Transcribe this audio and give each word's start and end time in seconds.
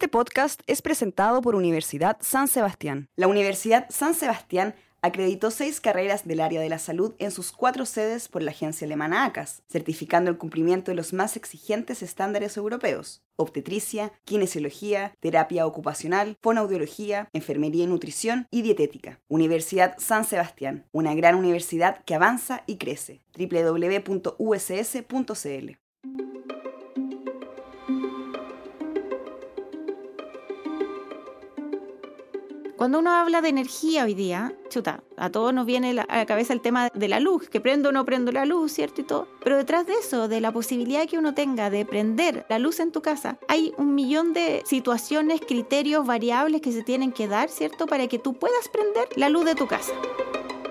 Este 0.00 0.08
podcast 0.08 0.62
es 0.66 0.80
presentado 0.80 1.42
por 1.42 1.54
Universidad 1.54 2.16
San 2.22 2.48
Sebastián. 2.48 3.10
La 3.16 3.26
Universidad 3.26 3.84
San 3.90 4.14
Sebastián 4.14 4.74
acreditó 5.02 5.50
seis 5.50 5.78
carreras 5.78 6.26
del 6.26 6.40
área 6.40 6.62
de 6.62 6.70
la 6.70 6.78
salud 6.78 7.12
en 7.18 7.30
sus 7.30 7.52
cuatro 7.52 7.84
sedes 7.84 8.26
por 8.26 8.42
la 8.42 8.52
agencia 8.52 8.86
alemana 8.86 9.26
ACAS, 9.26 9.62
certificando 9.70 10.30
el 10.30 10.38
cumplimiento 10.38 10.90
de 10.90 10.94
los 10.94 11.12
más 11.12 11.36
exigentes 11.36 12.02
estándares 12.02 12.56
europeos: 12.56 13.22
obstetricia, 13.36 14.10
kinesiología, 14.24 15.12
terapia 15.20 15.66
ocupacional, 15.66 16.38
fonoaudiología, 16.40 17.28
enfermería 17.34 17.84
y 17.84 17.88
nutrición 17.88 18.48
y 18.50 18.62
dietética. 18.62 19.20
Universidad 19.28 19.96
San 19.98 20.24
Sebastián, 20.24 20.86
una 20.92 21.14
gran 21.14 21.34
universidad 21.34 22.02
que 22.06 22.14
avanza 22.14 22.64
y 22.66 22.78
crece. 22.78 23.20
www.uss.cl 23.36 24.30
Cuando 32.80 33.00
uno 33.00 33.12
habla 33.12 33.42
de 33.42 33.50
energía 33.50 34.04
hoy 34.04 34.14
día, 34.14 34.54
chuta, 34.70 35.04
a 35.18 35.28
todos 35.28 35.52
nos 35.52 35.66
viene 35.66 35.90
a 35.90 36.16
la 36.16 36.24
cabeza 36.24 36.54
el 36.54 36.62
tema 36.62 36.88
de 36.88 37.08
la 37.08 37.20
luz, 37.20 37.50
que 37.50 37.60
prendo 37.60 37.90
o 37.90 37.92
no 37.92 38.06
prendo 38.06 38.32
la 38.32 38.46
luz, 38.46 38.72
¿cierto? 38.72 39.02
Y 39.02 39.04
todo. 39.04 39.28
Pero 39.44 39.58
detrás 39.58 39.86
de 39.86 39.92
eso, 39.92 40.28
de 40.28 40.40
la 40.40 40.50
posibilidad 40.50 41.06
que 41.06 41.18
uno 41.18 41.34
tenga 41.34 41.68
de 41.68 41.84
prender 41.84 42.46
la 42.48 42.58
luz 42.58 42.80
en 42.80 42.90
tu 42.90 43.02
casa, 43.02 43.36
hay 43.48 43.74
un 43.76 43.94
millón 43.94 44.32
de 44.32 44.62
situaciones, 44.64 45.42
criterios, 45.46 46.06
variables 46.06 46.62
que 46.62 46.72
se 46.72 46.82
tienen 46.82 47.12
que 47.12 47.28
dar, 47.28 47.50
¿cierto? 47.50 47.86
Para 47.86 48.06
que 48.06 48.18
tú 48.18 48.32
puedas 48.32 48.70
prender 48.70 49.08
la 49.14 49.28
luz 49.28 49.44
de 49.44 49.56
tu 49.56 49.66
casa. 49.66 49.92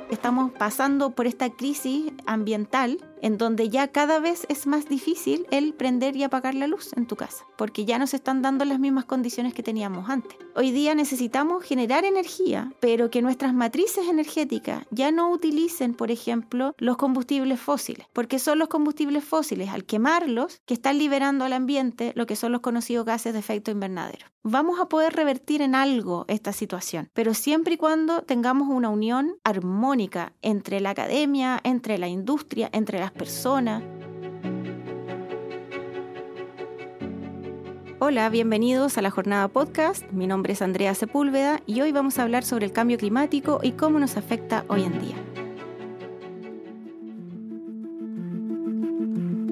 Estamos 0.09 0.51
pasando 0.53 1.11
por 1.11 1.27
esta 1.27 1.51
crisis 1.51 2.11
ambiental 2.25 2.97
en 3.21 3.37
donde 3.37 3.69
ya 3.69 3.89
cada 3.89 4.19
vez 4.19 4.45
es 4.49 4.67
más 4.67 4.87
difícil 4.87 5.45
el 5.51 5.73
prender 5.73 6.15
y 6.15 6.23
apagar 6.23 6.55
la 6.55 6.67
luz 6.67 6.91
en 6.95 7.07
tu 7.07 7.15
casa, 7.15 7.45
porque 7.57 7.85
ya 7.85 7.99
no 7.99 8.07
se 8.07 8.17
están 8.17 8.41
dando 8.41 8.65
las 8.65 8.79
mismas 8.79 9.05
condiciones 9.05 9.53
que 9.53 9.63
teníamos 9.63 10.09
antes. 10.09 10.37
Hoy 10.55 10.71
día 10.71 10.95
necesitamos 10.95 11.63
generar 11.63 12.05
energía, 12.05 12.73
pero 12.79 13.09
que 13.09 13.21
nuestras 13.21 13.53
matrices 13.53 14.07
energéticas 14.07 14.85
ya 14.91 15.11
no 15.11 15.31
utilicen, 15.31 15.93
por 15.93 16.11
ejemplo, 16.11 16.75
los 16.77 16.97
combustibles 16.97 17.59
fósiles, 17.59 18.07
porque 18.13 18.39
son 18.39 18.59
los 18.59 18.67
combustibles 18.67 19.23
fósiles, 19.23 19.69
al 19.69 19.85
quemarlos, 19.85 20.61
que 20.65 20.73
están 20.73 20.97
liberando 20.97 21.45
al 21.45 21.53
ambiente 21.53 22.13
lo 22.15 22.25
que 22.25 22.35
son 22.35 22.51
los 22.51 22.61
conocidos 22.61 23.05
gases 23.05 23.33
de 23.33 23.39
efecto 23.39 23.71
invernadero. 23.71 24.25
Vamos 24.43 24.79
a 24.79 24.87
poder 24.87 25.13
revertir 25.13 25.61
en 25.61 25.75
algo 25.75 26.23
esta 26.29 26.53
situación, 26.53 27.09
pero 27.13 27.33
siempre 27.33 27.73
y 27.73 27.77
cuando 27.77 28.21
tengamos 28.21 28.69
una 28.69 28.89
unión 28.89 29.35
armónica 29.43 30.31
entre 30.41 30.79
la 30.79 30.91
academia, 30.91 31.59
entre 31.63 31.97
la 31.97 32.07
industria, 32.07 32.69
entre 32.71 32.99
las 32.99 33.08
personas. 33.11 33.83
Hola, 38.01 38.29
bienvenidos 38.29 38.97
a 38.97 39.01
la 39.01 39.11
jornada 39.11 39.49
podcast. 39.49 40.09
Mi 40.11 40.25
nombre 40.25 40.53
es 40.53 40.61
Andrea 40.61 40.95
Sepúlveda 40.95 41.61
y 41.65 41.81
hoy 41.81 41.91
vamos 41.91 42.17
a 42.17 42.23
hablar 42.23 42.45
sobre 42.45 42.65
el 42.65 42.71
cambio 42.71 42.97
climático 42.97 43.59
y 43.61 43.73
cómo 43.73 43.99
nos 43.99 44.15
afecta 44.15 44.63
hoy 44.69 44.83
en 44.83 45.01
día. 45.01 45.15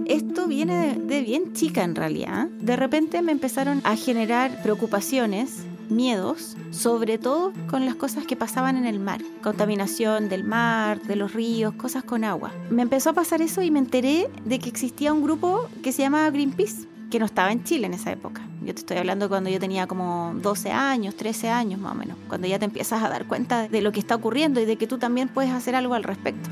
Esto 0.07 0.47
viene 0.47 0.97
de, 0.97 1.21
bien 1.21 1.51
chica 1.51 1.83
en 1.83 1.93
realidad. 1.93 2.47
De 2.47 2.77
repente 2.77 3.21
me 3.21 3.33
empezaron 3.33 3.81
a 3.83 3.97
generar 3.97 4.63
preocupaciones 4.63 5.66
miedos, 5.89 6.55
sobre 6.71 7.17
todo 7.17 7.53
con 7.69 7.85
las 7.85 7.95
cosas 7.95 8.25
que 8.25 8.35
pasaban 8.35 8.77
en 8.77 8.85
el 8.85 8.99
mar, 8.99 9.21
contaminación 9.41 10.29
del 10.29 10.43
mar, 10.43 11.01
de 11.01 11.15
los 11.15 11.33
ríos, 11.33 11.73
cosas 11.73 12.03
con 12.03 12.23
agua. 12.23 12.51
Me 12.69 12.81
empezó 12.81 13.11
a 13.11 13.13
pasar 13.13 13.41
eso 13.41 13.61
y 13.61 13.71
me 13.71 13.79
enteré 13.79 14.29
de 14.45 14.59
que 14.59 14.69
existía 14.69 15.13
un 15.13 15.23
grupo 15.23 15.67
que 15.83 15.91
se 15.91 16.01
llamaba 16.01 16.29
Greenpeace, 16.29 16.87
que 17.09 17.19
no 17.19 17.25
estaba 17.25 17.51
en 17.51 17.63
Chile 17.63 17.87
en 17.87 17.93
esa 17.93 18.11
época. 18.11 18.41
Yo 18.63 18.73
te 18.73 18.81
estoy 18.81 18.97
hablando 18.97 19.29
cuando 19.29 19.49
yo 19.49 19.59
tenía 19.59 19.87
como 19.87 20.33
12 20.41 20.71
años, 20.71 21.15
13 21.15 21.49
años 21.49 21.79
más 21.79 21.93
o 21.93 21.95
menos, 21.95 22.17
cuando 22.27 22.47
ya 22.47 22.59
te 22.59 22.65
empiezas 22.65 23.01
a 23.01 23.09
dar 23.09 23.25
cuenta 23.25 23.67
de 23.67 23.81
lo 23.81 23.91
que 23.91 23.99
está 23.99 24.15
ocurriendo 24.15 24.59
y 24.59 24.65
de 24.65 24.75
que 24.75 24.87
tú 24.87 24.97
también 24.97 25.29
puedes 25.29 25.51
hacer 25.51 25.75
algo 25.75 25.93
al 25.93 26.03
respecto. 26.03 26.49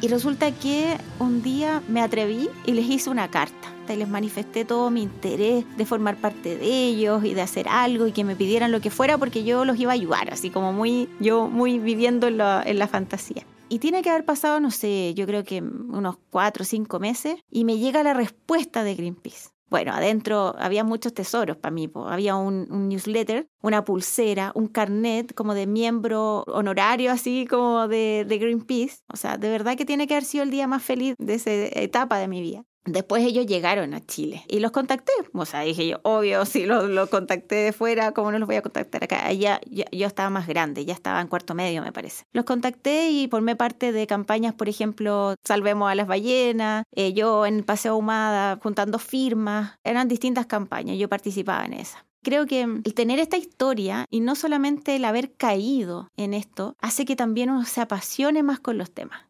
Y 0.00 0.08
resulta 0.08 0.50
que 0.52 0.96
un 1.18 1.42
día 1.42 1.82
me 1.88 2.00
atreví 2.00 2.48
y 2.66 2.72
les 2.72 2.86
hice 2.86 3.10
una 3.10 3.28
carta 3.28 3.68
y 3.92 3.96
les 3.96 4.08
manifesté 4.08 4.64
todo 4.64 4.90
mi 4.90 5.02
interés 5.02 5.64
de 5.76 5.86
formar 5.86 6.16
parte 6.16 6.56
de 6.56 6.66
ellos 6.66 7.24
y 7.24 7.34
de 7.34 7.42
hacer 7.42 7.68
algo 7.68 8.06
y 8.06 8.12
que 8.12 8.24
me 8.24 8.36
pidieran 8.36 8.72
lo 8.72 8.80
que 8.80 8.90
fuera 8.90 9.18
porque 9.18 9.44
yo 9.44 9.64
los 9.64 9.78
iba 9.78 9.92
a 9.92 9.94
ayudar, 9.94 10.32
así 10.32 10.50
como 10.50 10.72
muy, 10.72 11.08
yo 11.20 11.48
muy 11.48 11.78
viviendo 11.78 12.28
en 12.28 12.38
la, 12.38 12.62
en 12.64 12.78
la 12.78 12.88
fantasía. 12.88 13.44
Y 13.68 13.78
tiene 13.78 14.02
que 14.02 14.10
haber 14.10 14.24
pasado, 14.26 14.60
no 14.60 14.70
sé, 14.70 15.14
yo 15.14 15.26
creo 15.26 15.44
que 15.44 15.62
unos 15.62 16.16
cuatro 16.30 16.62
o 16.62 16.66
cinco 16.66 17.00
meses 17.00 17.36
y 17.50 17.64
me 17.64 17.78
llega 17.78 18.02
la 18.02 18.12
respuesta 18.12 18.84
de 18.84 18.94
Greenpeace. 18.94 19.48
Bueno, 19.72 19.94
adentro 19.94 20.54
había 20.58 20.84
muchos 20.84 21.14
tesoros 21.14 21.56
para 21.56 21.72
mí. 21.72 21.90
Había 21.94 22.36
un, 22.36 22.90
newsletter, 22.90 23.48
una 23.62 23.82
pulsera, 23.82 24.52
un 24.54 24.68
carnet 24.68 25.32
como 25.32 25.54
de 25.54 25.66
miembro 25.66 26.42
honorario, 26.48 27.10
así 27.10 27.46
como 27.48 27.88
de, 27.88 28.26
de, 28.28 28.36
Greenpeace. 28.36 28.98
O 29.10 29.16
sea, 29.16 29.38
de 29.38 29.48
verdad 29.48 29.74
que 29.74 29.86
tiene 29.86 30.06
que 30.06 30.12
haber 30.12 30.26
sido 30.26 30.44
el 30.44 30.50
día 30.50 30.66
más 30.66 30.82
feliz 30.82 31.14
de 31.18 31.32
esa 31.32 31.50
etapa 31.50 32.18
de 32.18 32.28
mi 32.28 32.42
vida. 32.42 32.66
Después 32.84 33.22
ellos 33.24 33.46
llegaron 33.46 33.94
a 33.94 34.04
Chile 34.04 34.44
y 34.48 34.58
los 34.58 34.72
contacté. 34.72 35.12
O 35.32 35.44
sea, 35.44 35.60
dije 35.60 35.86
yo, 35.86 36.00
obvio, 36.02 36.44
si 36.46 36.66
los 36.66 37.08
contacté 37.08 37.56
de 37.56 37.72
fuera, 37.72 38.12
¿cómo 38.12 38.32
no 38.32 38.38
los 38.38 38.46
voy 38.46 38.56
a 38.56 38.62
contactar 38.62 39.04
acá? 39.04 39.32
Ya, 39.32 39.60
yo 39.70 40.06
estaba 40.06 40.30
más 40.30 40.46
grande, 40.46 40.84
ya 40.84 40.94
estaba 40.94 41.20
en 41.20 41.28
cuarto 41.28 41.54
medio, 41.54 41.82
me 41.82 41.92
parece. 41.92 42.24
Los 42.32 42.44
contacté 42.44 43.10
y 43.10 43.28
formé 43.28 43.56
parte 43.56 43.92
de 43.92 44.06
campañas, 44.06 44.54
por 44.54 44.68
ejemplo, 44.68 45.34
Salvemos 45.44 45.90
a 45.90 45.94
las 45.94 46.06
ballenas, 46.06 46.84
eh, 46.92 47.12
yo 47.12 47.46
en 47.46 47.62
Paseo 47.62 47.96
Humada, 47.96 48.58
juntando 48.62 48.98
firmas. 48.98 49.78
Eran 49.84 50.08
distintas 50.08 50.46
campañas, 50.46 50.98
yo 50.98 51.08
participaba 51.08 51.64
en 51.64 51.74
esas. 51.74 52.04
Creo 52.22 52.46
que 52.46 52.62
el 52.62 52.94
tener 52.94 53.18
esta 53.18 53.36
historia 53.36 54.06
y 54.08 54.20
no 54.20 54.36
solamente 54.36 54.94
el 54.94 55.04
haber 55.04 55.32
caído 55.34 56.08
en 56.16 56.34
esto 56.34 56.76
hace 56.80 57.04
que 57.04 57.16
también 57.16 57.50
uno 57.50 57.64
se 57.64 57.80
apasione 57.80 58.44
más 58.44 58.60
con 58.60 58.78
los 58.78 58.92
temas 58.92 59.22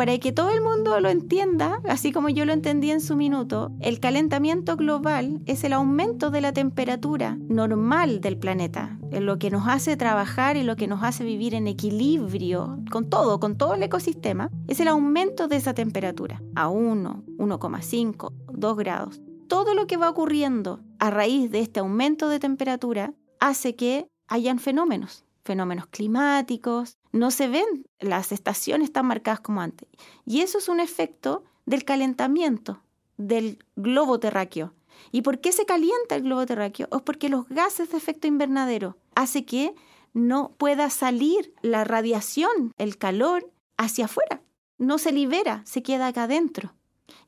para 0.00 0.16
que 0.16 0.32
todo 0.32 0.48
el 0.48 0.62
mundo 0.62 0.98
lo 0.98 1.10
entienda, 1.10 1.82
así 1.86 2.10
como 2.10 2.30
yo 2.30 2.46
lo 2.46 2.54
entendí 2.54 2.90
en 2.90 3.02
su 3.02 3.16
minuto, 3.16 3.70
el 3.80 4.00
calentamiento 4.00 4.76
global 4.76 5.42
es 5.44 5.62
el 5.62 5.74
aumento 5.74 6.30
de 6.30 6.40
la 6.40 6.54
temperatura 6.54 7.36
normal 7.50 8.22
del 8.22 8.38
planeta, 8.38 8.98
lo 9.10 9.38
que 9.38 9.50
nos 9.50 9.68
hace 9.68 9.98
trabajar 9.98 10.56
y 10.56 10.62
lo 10.62 10.74
que 10.76 10.86
nos 10.86 11.02
hace 11.02 11.22
vivir 11.22 11.54
en 11.54 11.66
equilibrio 11.66 12.78
con 12.90 13.10
todo, 13.10 13.40
con 13.40 13.58
todo 13.58 13.74
el 13.74 13.82
ecosistema, 13.82 14.50
es 14.68 14.80
el 14.80 14.88
aumento 14.88 15.48
de 15.48 15.56
esa 15.56 15.74
temperatura 15.74 16.42
a 16.54 16.70
1, 16.70 17.24
1,5, 17.36 18.32
2 18.54 18.76
grados. 18.78 19.20
Todo 19.48 19.74
lo 19.74 19.86
que 19.86 19.98
va 19.98 20.08
ocurriendo 20.08 20.80
a 20.98 21.10
raíz 21.10 21.50
de 21.50 21.60
este 21.60 21.80
aumento 21.80 22.30
de 22.30 22.40
temperatura 22.40 23.12
hace 23.38 23.76
que 23.76 24.08
hayan 24.28 24.60
fenómenos 24.60 25.26
fenómenos 25.42 25.86
climáticos, 25.86 26.98
no 27.12 27.30
se 27.30 27.48
ven 27.48 27.86
las 27.98 28.32
estaciones 28.32 28.92
tan 28.92 29.06
marcadas 29.06 29.40
como 29.40 29.60
antes. 29.60 29.88
Y 30.24 30.40
eso 30.40 30.58
es 30.58 30.68
un 30.68 30.80
efecto 30.80 31.44
del 31.66 31.84
calentamiento 31.84 32.82
del 33.16 33.64
globo 33.76 34.18
terráqueo. 34.18 34.74
¿Y 35.12 35.22
por 35.22 35.40
qué 35.40 35.52
se 35.52 35.66
calienta 35.66 36.16
el 36.16 36.22
globo 36.22 36.46
terráqueo? 36.46 36.88
Es 36.92 37.02
porque 37.02 37.28
los 37.28 37.48
gases 37.48 37.90
de 37.90 37.96
efecto 37.96 38.26
invernadero 38.26 38.96
hace 39.14 39.44
que 39.44 39.74
no 40.12 40.52
pueda 40.58 40.90
salir 40.90 41.54
la 41.62 41.84
radiación, 41.84 42.72
el 42.78 42.98
calor, 42.98 43.50
hacia 43.76 44.06
afuera. 44.06 44.42
No 44.78 44.98
se 44.98 45.12
libera, 45.12 45.62
se 45.64 45.82
queda 45.82 46.08
acá 46.08 46.24
adentro. 46.24 46.74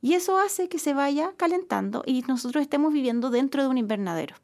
Y 0.00 0.14
eso 0.14 0.38
hace 0.38 0.68
que 0.68 0.78
se 0.78 0.94
vaya 0.94 1.32
calentando 1.36 2.02
y 2.06 2.22
nosotros 2.22 2.62
estemos 2.62 2.92
viviendo 2.92 3.30
dentro 3.30 3.62
de 3.62 3.68
un 3.68 3.78
invernadero. 3.78 4.36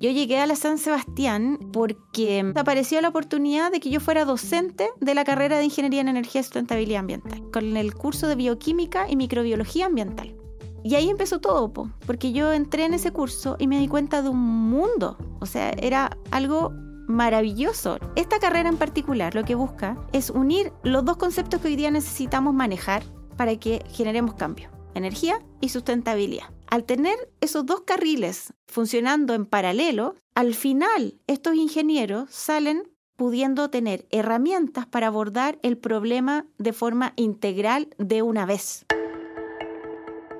Yo 0.00 0.10
llegué 0.10 0.38
a 0.38 0.46
la 0.46 0.56
San 0.56 0.78
Sebastián 0.78 1.58
porque 1.74 2.54
apareció 2.56 3.02
la 3.02 3.10
oportunidad 3.10 3.70
de 3.70 3.80
que 3.80 3.90
yo 3.90 4.00
fuera 4.00 4.24
docente 4.24 4.88
de 4.98 5.14
la 5.14 5.24
carrera 5.24 5.58
de 5.58 5.64
Ingeniería 5.64 6.00
en 6.00 6.08
Energía 6.08 6.40
y 6.40 6.44
Sustentabilidad 6.44 7.00
Ambiental, 7.00 7.42
con 7.52 7.76
el 7.76 7.92
curso 7.92 8.26
de 8.26 8.34
Bioquímica 8.34 9.10
y 9.10 9.16
Microbiología 9.16 9.84
Ambiental. 9.84 10.34
Y 10.82 10.94
ahí 10.94 11.10
empezó 11.10 11.40
todo, 11.40 11.70
porque 12.06 12.32
yo 12.32 12.50
entré 12.50 12.86
en 12.86 12.94
ese 12.94 13.12
curso 13.12 13.56
y 13.58 13.66
me 13.66 13.78
di 13.78 13.88
cuenta 13.88 14.22
de 14.22 14.30
un 14.30 14.38
mundo. 14.38 15.18
O 15.38 15.44
sea, 15.44 15.68
era 15.72 16.16
algo 16.30 16.72
maravilloso. 17.06 17.98
Esta 18.16 18.38
carrera 18.38 18.70
en 18.70 18.78
particular 18.78 19.34
lo 19.34 19.44
que 19.44 19.54
busca 19.54 19.98
es 20.12 20.30
unir 20.30 20.72
los 20.82 21.04
dos 21.04 21.18
conceptos 21.18 21.60
que 21.60 21.68
hoy 21.68 21.76
día 21.76 21.90
necesitamos 21.90 22.54
manejar 22.54 23.02
para 23.36 23.54
que 23.56 23.84
generemos 23.90 24.34
cambio, 24.34 24.70
energía 24.94 25.40
y 25.60 25.70
sustentabilidad. 25.70 26.50
Al 26.66 26.84
tener 26.84 27.16
esos 27.40 27.66
dos 27.66 27.82
carriles 27.82 28.52
funcionando 28.66 29.34
en 29.34 29.46
paralelo, 29.46 30.14
al 30.34 30.54
final 30.54 31.20
estos 31.26 31.54
ingenieros 31.54 32.30
salen 32.30 32.84
pudiendo 33.16 33.68
tener 33.68 34.06
herramientas 34.10 34.86
para 34.86 35.08
abordar 35.08 35.58
el 35.62 35.76
problema 35.76 36.46
de 36.58 36.72
forma 36.72 37.12
integral 37.16 37.88
de 37.98 38.22
una 38.22 38.46
vez. 38.46 38.86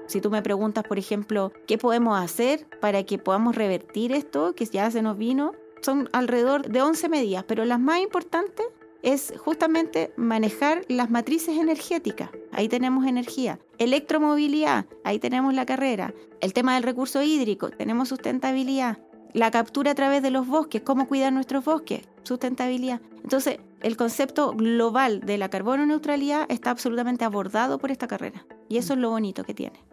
Si 0.06 0.20
tú 0.20 0.30
me 0.30 0.42
preguntas, 0.42 0.82
por 0.84 0.98
ejemplo, 0.98 1.52
¿qué 1.66 1.78
podemos 1.78 2.18
hacer 2.18 2.66
para 2.80 3.04
que 3.04 3.18
podamos 3.18 3.54
revertir 3.54 4.12
esto 4.12 4.54
que 4.54 4.64
ya 4.64 4.90
se 4.90 5.02
nos 5.02 5.18
vino? 5.18 5.52
Son 5.82 6.08
alrededor 6.12 6.68
de 6.68 6.82
11 6.82 7.08
medidas, 7.08 7.44
pero 7.46 7.64
las 7.64 7.78
más 7.78 8.00
importantes 8.00 8.66
es 9.02 9.32
justamente 9.38 10.12
manejar 10.16 10.84
las 10.88 11.10
matrices 11.10 11.58
energéticas. 11.58 12.30
Ahí 12.52 12.68
tenemos 12.68 13.06
energía. 13.06 13.58
Electromovilidad, 13.78 14.86
ahí 15.04 15.18
tenemos 15.18 15.54
la 15.54 15.66
carrera. 15.66 16.14
El 16.40 16.52
tema 16.52 16.74
del 16.74 16.82
recurso 16.82 17.22
hídrico, 17.22 17.70
tenemos 17.70 18.08
sustentabilidad. 18.08 18.98
La 19.32 19.50
captura 19.50 19.92
a 19.92 19.94
través 19.94 20.22
de 20.22 20.30
los 20.30 20.46
bosques, 20.46 20.82
cómo 20.82 21.06
cuidar 21.06 21.32
nuestros 21.32 21.64
bosques, 21.64 22.02
sustentabilidad. 22.24 23.00
Entonces, 23.22 23.58
el 23.80 23.96
concepto 23.96 24.52
global 24.52 25.20
de 25.20 25.38
la 25.38 25.48
carbono 25.48 25.86
neutralidad 25.86 26.46
está 26.48 26.70
absolutamente 26.70 27.24
abordado 27.24 27.78
por 27.78 27.90
esta 27.90 28.08
carrera. 28.08 28.44
Y 28.68 28.78
eso 28.78 28.94
es 28.94 28.98
lo 28.98 29.10
bonito 29.10 29.44
que 29.44 29.54
tiene. 29.54 29.84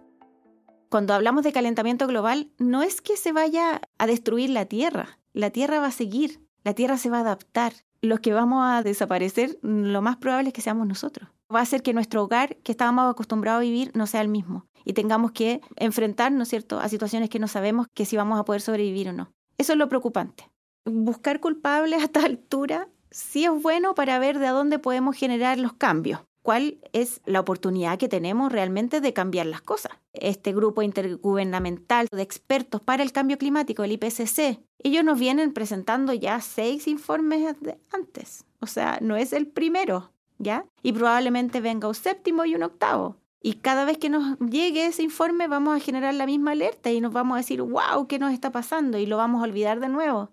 Cuando 0.89 1.13
hablamos 1.13 1.44
de 1.44 1.51
calentamiento 1.51 2.07
global, 2.07 2.50
no 2.57 2.81
es 2.81 3.01
que 3.01 3.18
se 3.18 3.33
vaya 3.33 3.81
a 3.98 4.07
destruir 4.07 4.50
la 4.50 4.65
Tierra. 4.65 5.19
La 5.33 5.50
Tierra 5.50 5.80
va 5.80 5.88
a 5.88 5.92
seguir, 5.92 6.39
la 6.63 6.74
Tierra 6.74 6.98
se 6.98 7.09
va 7.09 7.18
a 7.18 7.21
adaptar. 7.21 7.74
Los 8.01 8.19
que 8.19 8.33
vamos 8.33 8.63
a 8.63 8.83
desaparecer, 8.83 9.57
lo 9.61 10.01
más 10.01 10.17
probable 10.17 10.49
es 10.49 10.53
que 10.53 10.61
seamos 10.61 10.88
nosotros. 10.88 11.29
Va 11.53 11.59
a 11.59 11.63
hacer 11.63 11.81
que 11.81 11.94
nuestro 11.94 12.23
hogar, 12.23 12.57
que 12.57 12.71
estábamos 12.71 13.09
acostumbrados 13.09 13.59
a 13.59 13.63
vivir, 13.63 13.91
no 13.95 14.07
sea 14.07 14.21
el 14.21 14.27
mismo. 14.27 14.65
Y 14.83 14.94
tengamos 14.94 15.31
que 15.31 15.61
enfrentarnos, 15.75 16.47
¿cierto?, 16.47 16.79
a 16.79 16.89
situaciones 16.89 17.29
que 17.29 17.39
no 17.39 17.47
sabemos 17.47 17.88
que 17.94 18.05
si 18.05 18.17
vamos 18.17 18.39
a 18.39 18.45
poder 18.45 18.61
sobrevivir 18.61 19.09
o 19.09 19.13
no. 19.13 19.31
Eso 19.57 19.73
es 19.73 19.79
lo 19.79 19.89
preocupante. 19.89 20.49
Buscar 20.85 21.39
culpables 21.39 22.01
a 22.01 22.05
esta 22.05 22.19
altura 22.25 22.88
sí 23.11 23.45
es 23.45 23.61
bueno 23.61 23.95
para 23.95 24.19
ver 24.19 24.39
de 24.39 24.47
dónde 24.47 24.79
podemos 24.79 25.15
generar 25.15 25.57
los 25.57 25.73
cambios 25.73 26.21
cuál 26.47 26.77
es 26.94 27.19
la 27.25 27.41
oportunidad 27.41 27.99
que 27.99 28.07
tenemos 28.07 28.53
realmente 28.53 29.01
de 29.01 29.11
cambiar 29.11 29.47
las 29.47 29.61
cosas. 29.61 29.91
Este 30.13 30.53
grupo 30.53 30.81
intergubernamental 30.81 32.07
de 32.09 32.21
expertos 32.21 32.79
para 32.79 33.03
el 33.03 33.11
cambio 33.11 33.38
climático, 33.38 33.83
el 33.83 33.91
IPCC, 33.91 34.57
ellos 34.81 35.03
nos 35.03 35.19
vienen 35.19 35.51
presentando 35.51 36.13
ya 36.13 36.39
seis 36.39 36.88
informes 36.88 37.53
antes. 37.91 38.45
O 38.61 38.65
sea, 38.65 38.97
no 39.01 39.17
es 39.17 39.33
el 39.33 39.47
primero, 39.47 40.13
¿ya? 40.38 40.63
Y 40.83 40.94
probablemente 40.94 41.59
venga 41.59 41.89
un 41.89 41.95
séptimo 41.95 42.45
y 42.45 42.55
un 42.55 42.63
octavo. 42.63 43.17
Y 43.41 43.55
cada 43.55 43.83
vez 43.83 43.97
que 43.97 44.09
nos 44.09 44.39
llegue 44.39 44.85
ese 44.85 45.03
informe 45.03 45.49
vamos 45.49 45.75
a 45.75 45.81
generar 45.81 46.13
la 46.13 46.25
misma 46.25 46.51
alerta 46.51 46.89
y 46.89 47.01
nos 47.01 47.11
vamos 47.11 47.35
a 47.35 47.39
decir, 47.39 47.61
wow, 47.61 48.07
¿qué 48.07 48.19
nos 48.19 48.31
está 48.31 48.53
pasando? 48.53 48.97
Y 48.97 49.05
lo 49.05 49.17
vamos 49.17 49.41
a 49.41 49.44
olvidar 49.44 49.81
de 49.81 49.89
nuevo. 49.89 50.31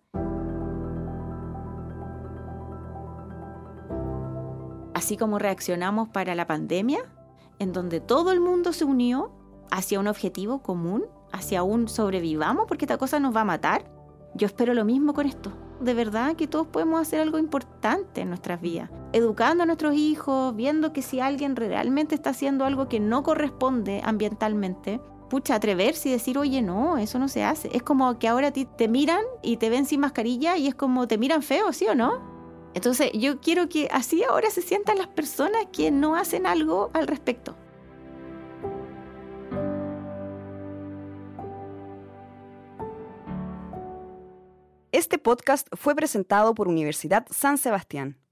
Así 5.04 5.18
como 5.18 5.38
reaccionamos 5.38 6.08
para 6.08 6.34
la 6.34 6.46
pandemia, 6.46 7.00
en 7.58 7.74
donde 7.74 8.00
todo 8.00 8.32
el 8.32 8.40
mundo 8.40 8.72
se 8.72 8.86
unió 8.86 9.32
hacia 9.70 10.00
un 10.00 10.06
objetivo 10.06 10.62
común, 10.62 11.04
hacia 11.30 11.62
un 11.62 11.88
sobrevivamos 11.88 12.64
porque 12.66 12.86
esta 12.86 12.96
cosa 12.96 13.20
nos 13.20 13.36
va 13.36 13.42
a 13.42 13.44
matar. 13.44 13.84
Yo 14.34 14.46
espero 14.46 14.72
lo 14.72 14.86
mismo 14.86 15.12
con 15.12 15.26
esto. 15.26 15.52
De 15.78 15.92
verdad 15.92 16.36
que 16.36 16.46
todos 16.46 16.66
podemos 16.68 17.02
hacer 17.02 17.20
algo 17.20 17.38
importante 17.38 18.22
en 18.22 18.30
nuestras 18.30 18.62
vidas. 18.62 18.88
Educando 19.12 19.64
a 19.64 19.66
nuestros 19.66 19.94
hijos, 19.94 20.56
viendo 20.56 20.94
que 20.94 21.02
si 21.02 21.20
alguien 21.20 21.54
realmente 21.54 22.14
está 22.14 22.30
haciendo 22.30 22.64
algo 22.64 22.88
que 22.88 22.98
no 22.98 23.22
corresponde 23.22 24.00
ambientalmente, 24.04 25.02
pucha, 25.28 25.56
atreverse 25.56 26.08
y 26.08 26.12
decir, 26.12 26.38
oye, 26.38 26.62
no, 26.62 26.96
eso 26.96 27.18
no 27.18 27.28
se 27.28 27.44
hace. 27.44 27.68
Es 27.76 27.82
como 27.82 28.18
que 28.18 28.26
ahora 28.26 28.52
te 28.52 28.88
miran 28.88 29.22
y 29.42 29.58
te 29.58 29.68
ven 29.68 29.84
sin 29.84 30.00
mascarilla 30.00 30.56
y 30.56 30.66
es 30.66 30.74
como 30.74 31.06
te 31.06 31.18
miran 31.18 31.42
feo, 31.42 31.74
¿sí 31.74 31.86
o 31.88 31.94
no? 31.94 32.33
Entonces 32.74 33.12
yo 33.14 33.40
quiero 33.40 33.68
que 33.68 33.88
así 33.90 34.24
ahora 34.24 34.50
se 34.50 34.60
sientan 34.60 34.98
las 34.98 35.06
personas 35.06 35.66
que 35.72 35.90
no 35.90 36.16
hacen 36.16 36.46
algo 36.46 36.90
al 36.92 37.06
respecto. 37.06 37.56
Este 44.90 45.18
podcast 45.18 45.66
fue 45.76 45.94
presentado 45.94 46.54
por 46.54 46.68
Universidad 46.68 47.26
San 47.30 47.58
Sebastián. 47.58 48.23